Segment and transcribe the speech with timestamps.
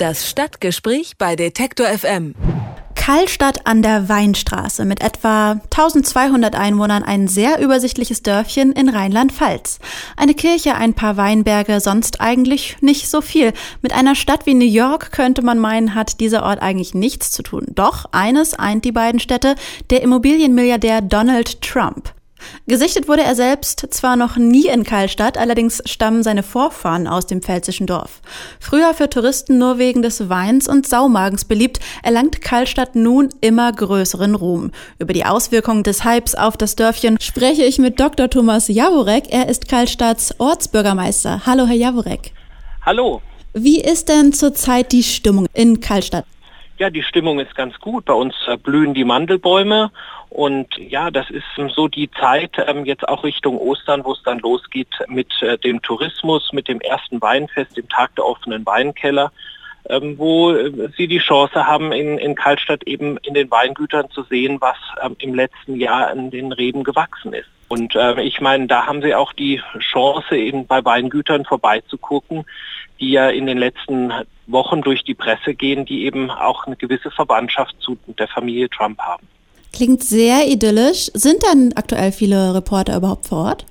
[0.00, 2.34] Das Stadtgespräch bei Detektor FM.
[2.94, 9.78] Kallstadt an der Weinstraße mit etwa 1200 Einwohnern ein sehr übersichtliches Dörfchen in Rheinland-Pfalz.
[10.16, 13.52] Eine Kirche, ein paar Weinberge, sonst eigentlich nicht so viel.
[13.82, 17.42] Mit einer Stadt wie New York könnte man meinen, hat dieser Ort eigentlich nichts zu
[17.42, 17.66] tun.
[17.68, 19.54] Doch eines eint die beiden Städte,
[19.90, 22.14] der Immobilienmilliardär Donald Trump.
[22.66, 27.42] Gesichtet wurde er selbst zwar noch nie in Kallstadt, allerdings stammen seine Vorfahren aus dem
[27.42, 28.20] pfälzischen Dorf.
[28.58, 34.34] Früher für Touristen nur wegen des Weins und Saumagens beliebt, erlangt Kallstadt nun immer größeren
[34.34, 34.70] Ruhm.
[34.98, 38.30] Über die Auswirkungen des Hypes auf das Dörfchen spreche ich mit Dr.
[38.30, 39.24] Thomas Jaworek.
[39.30, 41.42] Er ist Kallstadts Ortsbürgermeister.
[41.46, 42.32] Hallo, Herr Jaworek.
[42.84, 43.20] Hallo.
[43.52, 46.24] Wie ist denn zurzeit die Stimmung in Kallstadt?
[46.80, 48.06] Ja, die Stimmung ist ganz gut.
[48.06, 49.90] Bei uns äh, blühen die Mandelbäume
[50.30, 51.44] und ja, das ist
[51.74, 55.82] so die Zeit ähm, jetzt auch Richtung Ostern, wo es dann losgeht mit äh, dem
[55.82, 59.30] Tourismus, mit dem ersten Weinfest, dem Tag der offenen Weinkeller,
[59.90, 64.22] ähm, wo äh, Sie die Chance haben, in, in Kaltstadt eben in den Weingütern zu
[64.22, 67.59] sehen, was ähm, im letzten Jahr an den Reben gewachsen ist.
[67.70, 72.44] Und äh, ich meine, da haben Sie auch die Chance, eben bei Weingütern vorbeizugucken,
[72.98, 74.12] die ja in den letzten
[74.48, 78.98] Wochen durch die Presse gehen, die eben auch eine gewisse Verwandtschaft zu der Familie Trump
[78.98, 79.24] haben.
[79.72, 81.12] Klingt sehr idyllisch.
[81.14, 83.66] Sind denn aktuell viele Reporter überhaupt vor Ort?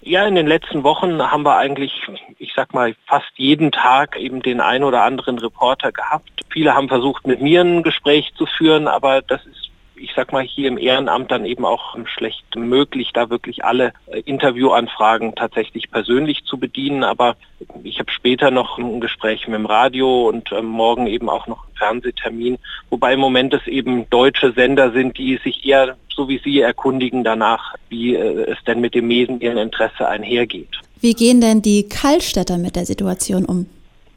[0.00, 1.92] Ja, in den letzten Wochen haben wir eigentlich,
[2.38, 6.30] ich sag mal, fast jeden Tag eben den ein oder anderen Reporter gehabt.
[6.48, 9.55] Viele haben versucht, mit mir ein Gespräch zu führen, aber das ist
[9.98, 14.20] ich sag mal, hier im Ehrenamt dann eben auch schlecht möglich, da wirklich alle äh,
[14.20, 17.04] Interviewanfragen tatsächlich persönlich zu bedienen.
[17.04, 17.36] Aber
[17.82, 21.64] ich habe später noch ein Gespräch mit dem Radio und äh, morgen eben auch noch
[21.64, 22.58] einen Fernsehtermin,
[22.90, 27.24] wobei im Moment es eben deutsche Sender sind, die sich eher so wie Sie erkundigen
[27.24, 30.80] danach, wie äh, es denn mit dem Medieninteresse einhergeht.
[31.00, 33.66] Wie gehen denn die Kallstädter mit der Situation um?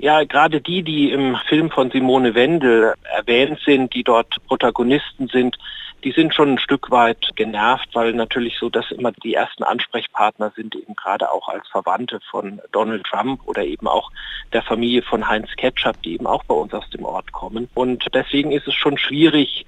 [0.01, 5.57] Ja, gerade die, die im Film von Simone Wendel erwähnt sind, die dort Protagonisten sind,
[6.05, 10.53] die sind schon ein Stück weit genervt, weil natürlich so, dass immer die ersten Ansprechpartner
[10.55, 14.09] sind, eben gerade auch als Verwandte von Donald Trump oder eben auch
[14.53, 17.67] der Familie von Heinz Ketchup, die eben auch bei uns aus dem Ort kommen.
[17.73, 19.65] Und deswegen ist es schon schwierig,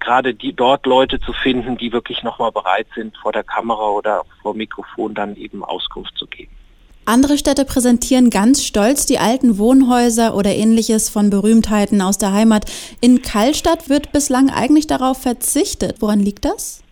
[0.00, 4.26] gerade die dort Leute zu finden, die wirklich nochmal bereit sind, vor der Kamera oder
[4.42, 6.59] vor Mikrofon dann eben Auskunft zu geben.
[7.10, 12.66] Andere Städte präsentieren ganz stolz die alten Wohnhäuser oder ähnliches von Berühmtheiten aus der Heimat.
[13.00, 15.96] In Kallstadt wird bislang eigentlich darauf verzichtet.
[15.98, 16.84] Woran liegt das?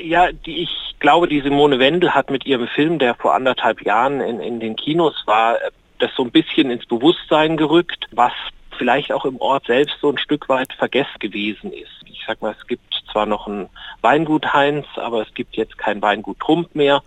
[0.00, 4.20] Ja, die, ich glaube, die Simone Wendel hat mit ihrem Film, der vor anderthalb Jahren
[4.20, 5.56] in, in den Kinos war,
[5.98, 8.32] das so ein bisschen ins Bewusstsein gerückt, was
[8.78, 11.90] vielleicht auch im Ort selbst so ein Stück weit vergessen gewesen ist.
[12.06, 13.68] Ich sag mal, es gibt zwar noch ein
[14.00, 17.02] Weingut Heinz, aber es gibt jetzt kein Weingut Trump mehr.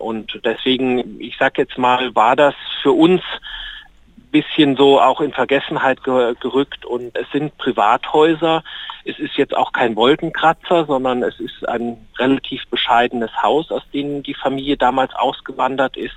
[0.00, 3.22] Und deswegen, ich sag jetzt mal, war das für uns
[4.30, 8.62] bisschen so auch in Vergessenheit gerückt und es sind Privathäuser.
[9.04, 14.22] Es ist jetzt auch kein Wolkenkratzer, sondern es ist ein relativ bescheidenes Haus, aus dem
[14.22, 16.14] die Familie damals ausgewandert ist.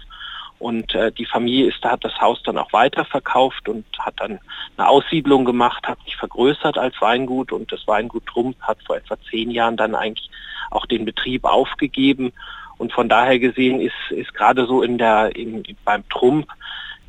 [0.59, 4.39] Und äh, die Familie ist, hat das Haus dann auch weiterverkauft und hat dann
[4.77, 9.17] eine Aussiedlung gemacht, hat sich vergrößert als Weingut und das Weingut Trump hat vor etwa
[9.29, 10.29] zehn Jahren dann eigentlich
[10.71, 12.31] auch den Betrieb aufgegeben
[12.78, 16.47] und von daher gesehen ist, ist gerade so in der, in, beim Trump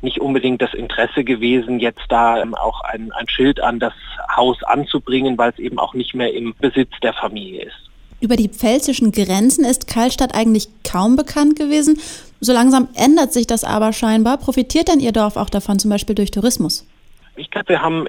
[0.01, 3.93] nicht unbedingt das Interesse gewesen, jetzt da ähm, auch ein, ein Schild an das
[4.35, 7.75] Haus anzubringen, weil es eben auch nicht mehr im Besitz der Familie ist.
[8.21, 11.99] Über die pfälzischen Grenzen ist Karlstadt eigentlich kaum bekannt gewesen.
[12.39, 14.37] So langsam ändert sich das aber scheinbar.
[14.37, 16.87] Profitiert denn Ihr Dorf auch davon, zum Beispiel durch Tourismus?
[17.35, 18.07] Ich glaube, wir haben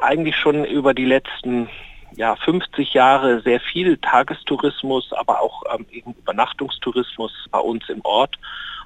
[0.00, 1.68] eigentlich schon über die letzten
[2.18, 8.36] ja, 50 Jahre sehr viel Tagestourismus, aber auch ähm, eben Übernachtungstourismus bei uns im Ort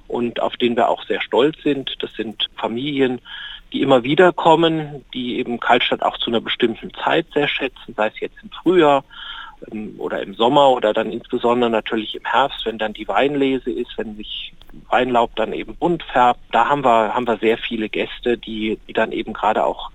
[0.07, 1.97] und auf den wir auch sehr stolz sind.
[2.01, 3.23] Das sind Familien,
[3.73, 8.09] die immer wieder kommen, die eben Kaltstadt auch zu einer bestimmten Zeit sehr schätzen, sei
[8.09, 9.03] es jetzt im Frühjahr
[9.73, 13.97] ähm, oder im Sommer oder dann insbesondere natürlich im Herbst, wenn dann die Weinlese ist,
[13.97, 14.53] wenn sich
[14.91, 16.41] Weinlaub dann eben bunt färbt.
[16.51, 19.91] Da haben wir, haben wir sehr viele Gäste, die, die dann eben gerade auch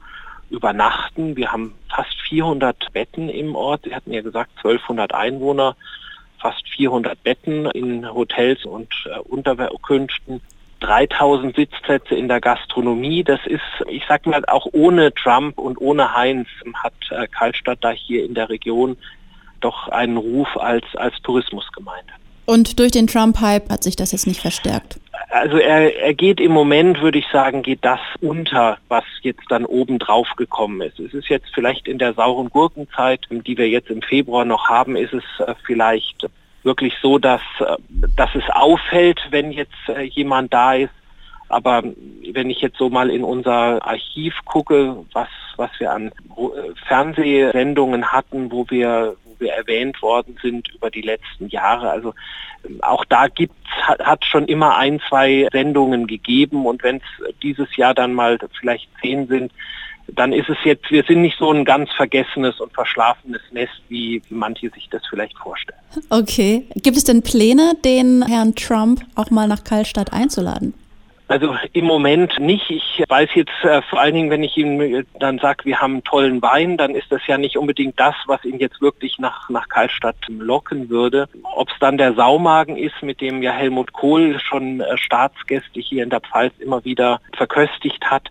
[0.50, 1.36] übernachten.
[1.36, 3.82] Wir haben fast 400 Betten im Ort.
[3.86, 5.76] Sie hatten ja gesagt 1200 Einwohner,
[6.40, 10.42] fast 400 Betten in Hotels und äh, Unterkünften.
[10.80, 13.24] 3000 Sitzplätze in der Gastronomie.
[13.24, 17.92] Das ist, ich sag mal, auch ohne Trump und ohne Heinz hat äh, Karlstadt da
[17.92, 18.96] hier in der Region
[19.60, 22.14] doch einen Ruf als, als Tourismusgemeinde.
[22.48, 25.02] Und durch den Trump-Hype hat sich das jetzt nicht verstärkt?
[25.30, 29.66] Also er, er geht im Moment, würde ich sagen, geht das unter, was jetzt dann
[29.66, 30.98] oben drauf gekommen ist.
[30.98, 34.96] Es ist jetzt vielleicht in der sauren Gurkenzeit, die wir jetzt im Februar noch haben,
[34.96, 36.26] ist es äh, vielleicht
[36.64, 37.76] wirklich so, dass, äh,
[38.16, 40.94] dass es auffällt, wenn jetzt äh, jemand da ist.
[41.50, 41.84] Aber
[42.32, 46.12] wenn ich jetzt so mal in unser Archiv gucke, was, was wir an
[46.88, 52.14] Fernsehsendungen hatten, wo wir, wir erwähnt worden sind über die letzten Jahre, also
[52.66, 57.76] ähm, auch da gibt's, hat schon immer ein, zwei Sendungen gegeben und wenn es dieses
[57.76, 59.52] Jahr dann mal vielleicht zehn sind,
[60.08, 64.22] dann ist es jetzt, wir sind nicht so ein ganz vergessenes und verschlafenes Nest, wie
[64.30, 65.80] manche sich das vielleicht vorstellen.
[66.10, 66.66] Okay.
[66.76, 70.74] Gibt es denn Pläne, den Herrn Trump auch mal nach Kaltstadt einzuladen?
[71.30, 72.70] Also im Moment nicht.
[72.70, 75.96] Ich weiß jetzt äh, vor allen Dingen, wenn ich ihm äh, dann sage, wir haben
[75.96, 79.50] einen tollen Wein, dann ist das ja nicht unbedingt das, was ihn jetzt wirklich nach,
[79.50, 81.28] nach Karlstadt locken würde.
[81.44, 86.04] Ob es dann der Saumagen ist, mit dem ja Helmut Kohl schon äh, Staatsgäste hier
[86.04, 88.30] in der Pfalz immer wieder verköstigt hat,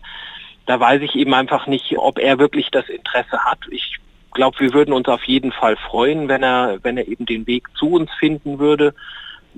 [0.64, 3.58] da weiß ich eben einfach nicht, ob er wirklich das Interesse hat.
[3.70, 3.98] Ich
[4.32, 7.68] glaube, wir würden uns auf jeden Fall freuen, wenn er, wenn er eben den Weg
[7.76, 8.94] zu uns finden würde.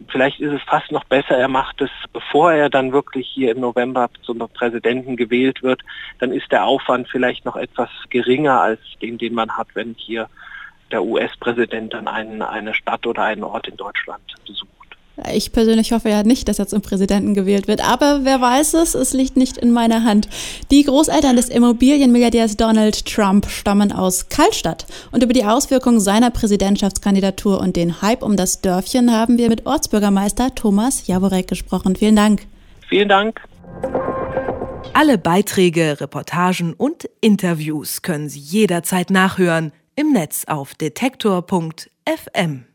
[0.09, 3.61] Vielleicht ist es fast noch besser, er macht es, bevor er dann wirklich hier im
[3.61, 5.83] November zum Präsidenten gewählt wird.
[6.19, 10.29] Dann ist der Aufwand vielleicht noch etwas geringer als den, den man hat, wenn hier
[10.91, 14.78] der US-Präsident dann einen, eine Stadt oder einen Ort in Deutschland besucht.
[15.33, 18.95] Ich persönlich hoffe ja nicht, dass er zum Präsidenten gewählt wird, aber wer weiß es,
[18.95, 20.29] es liegt nicht in meiner Hand.
[20.71, 27.61] Die Großeltern des Immobilienmilliardärs Donald Trump stammen aus Kaltstadt und über die Auswirkungen seiner Präsidentschaftskandidatur
[27.61, 31.97] und den Hype um das Dörfchen haben wir mit Ortsbürgermeister Thomas Jaworek gesprochen.
[31.97, 32.47] Vielen Dank.
[32.89, 33.41] Vielen Dank.
[34.95, 42.68] Alle Beiträge, Reportagen und Interviews können Sie jederzeit nachhören im Netz auf detektor.fm.